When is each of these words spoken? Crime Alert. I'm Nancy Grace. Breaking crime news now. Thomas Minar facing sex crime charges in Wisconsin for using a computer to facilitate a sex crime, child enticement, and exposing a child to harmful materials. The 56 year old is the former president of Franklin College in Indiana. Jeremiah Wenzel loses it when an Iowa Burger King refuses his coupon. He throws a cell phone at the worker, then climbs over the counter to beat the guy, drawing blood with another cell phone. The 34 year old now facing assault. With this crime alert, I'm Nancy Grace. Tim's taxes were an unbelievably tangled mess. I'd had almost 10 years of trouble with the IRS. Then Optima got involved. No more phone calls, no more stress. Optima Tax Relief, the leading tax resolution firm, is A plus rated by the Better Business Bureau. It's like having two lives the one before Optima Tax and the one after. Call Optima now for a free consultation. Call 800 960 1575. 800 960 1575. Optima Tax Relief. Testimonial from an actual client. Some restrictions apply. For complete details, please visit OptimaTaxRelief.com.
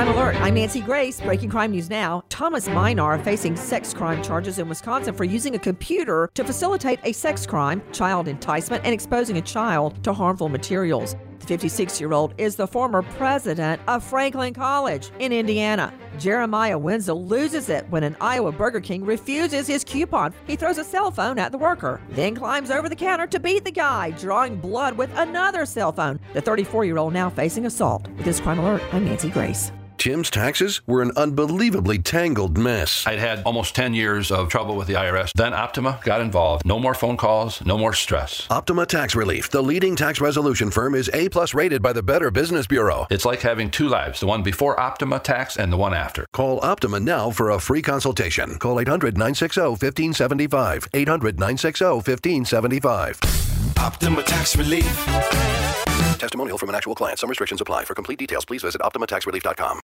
Crime 0.00 0.16
Alert. 0.16 0.36
I'm 0.36 0.54
Nancy 0.54 0.80
Grace. 0.80 1.20
Breaking 1.20 1.50
crime 1.50 1.72
news 1.72 1.90
now. 1.90 2.24
Thomas 2.30 2.70
Minar 2.70 3.22
facing 3.22 3.54
sex 3.54 3.92
crime 3.92 4.22
charges 4.22 4.58
in 4.58 4.66
Wisconsin 4.66 5.14
for 5.14 5.24
using 5.24 5.56
a 5.56 5.58
computer 5.58 6.30
to 6.32 6.42
facilitate 6.42 7.00
a 7.04 7.12
sex 7.12 7.44
crime, 7.44 7.82
child 7.92 8.26
enticement, 8.26 8.82
and 8.86 8.94
exposing 8.94 9.36
a 9.36 9.42
child 9.42 10.02
to 10.04 10.14
harmful 10.14 10.48
materials. 10.48 11.16
The 11.40 11.46
56 11.46 12.00
year 12.00 12.14
old 12.14 12.32
is 12.38 12.56
the 12.56 12.66
former 12.66 13.02
president 13.02 13.82
of 13.88 14.02
Franklin 14.02 14.54
College 14.54 15.10
in 15.18 15.34
Indiana. 15.34 15.92
Jeremiah 16.18 16.78
Wenzel 16.78 17.26
loses 17.26 17.68
it 17.68 17.86
when 17.90 18.02
an 18.02 18.16
Iowa 18.22 18.52
Burger 18.52 18.80
King 18.80 19.04
refuses 19.04 19.66
his 19.66 19.84
coupon. 19.84 20.32
He 20.46 20.56
throws 20.56 20.78
a 20.78 20.84
cell 20.84 21.10
phone 21.10 21.38
at 21.38 21.52
the 21.52 21.58
worker, 21.58 22.00
then 22.08 22.34
climbs 22.34 22.70
over 22.70 22.88
the 22.88 22.96
counter 22.96 23.26
to 23.26 23.38
beat 23.38 23.66
the 23.66 23.70
guy, 23.70 24.12
drawing 24.12 24.56
blood 24.56 24.96
with 24.96 25.10
another 25.16 25.66
cell 25.66 25.92
phone. 25.92 26.18
The 26.32 26.40
34 26.40 26.86
year 26.86 26.96
old 26.96 27.12
now 27.12 27.28
facing 27.28 27.66
assault. 27.66 28.08
With 28.16 28.24
this 28.24 28.40
crime 28.40 28.60
alert, 28.60 28.82
I'm 28.94 29.04
Nancy 29.04 29.28
Grace. 29.28 29.72
Tim's 30.00 30.30
taxes 30.30 30.80
were 30.86 31.02
an 31.02 31.12
unbelievably 31.14 31.98
tangled 31.98 32.56
mess. 32.56 33.06
I'd 33.06 33.18
had 33.18 33.42
almost 33.42 33.74
10 33.74 33.92
years 33.92 34.30
of 34.30 34.48
trouble 34.48 34.74
with 34.74 34.88
the 34.88 34.94
IRS. 34.94 35.30
Then 35.34 35.52
Optima 35.52 36.00
got 36.02 36.22
involved. 36.22 36.64
No 36.64 36.78
more 36.78 36.94
phone 36.94 37.18
calls, 37.18 37.62
no 37.66 37.76
more 37.76 37.92
stress. 37.92 38.46
Optima 38.48 38.86
Tax 38.86 39.14
Relief, 39.14 39.50
the 39.50 39.60
leading 39.60 39.94
tax 39.94 40.18
resolution 40.18 40.70
firm, 40.70 40.94
is 40.94 41.10
A 41.12 41.28
plus 41.28 41.52
rated 41.52 41.82
by 41.82 41.92
the 41.92 42.02
Better 42.02 42.30
Business 42.30 42.66
Bureau. 42.66 43.06
It's 43.10 43.26
like 43.26 43.42
having 43.42 43.70
two 43.70 43.88
lives 43.88 44.20
the 44.20 44.26
one 44.26 44.42
before 44.42 44.80
Optima 44.80 45.18
Tax 45.18 45.58
and 45.58 45.70
the 45.70 45.76
one 45.76 45.92
after. 45.92 46.24
Call 46.32 46.64
Optima 46.64 46.98
now 46.98 47.30
for 47.30 47.50
a 47.50 47.60
free 47.60 47.82
consultation. 47.82 48.56
Call 48.58 48.80
800 48.80 49.18
960 49.18 49.60
1575. 49.60 50.88
800 50.94 51.34
960 51.38 51.84
1575. 51.84 53.20
Optima 53.76 54.22
Tax 54.22 54.56
Relief. 54.56 55.40
Testimonial 56.20 56.58
from 56.58 56.68
an 56.68 56.74
actual 56.74 56.94
client. 56.94 57.18
Some 57.18 57.30
restrictions 57.30 57.62
apply. 57.62 57.84
For 57.86 57.94
complete 57.94 58.18
details, 58.18 58.44
please 58.44 58.62
visit 58.62 58.82
OptimaTaxRelief.com. 58.82 59.78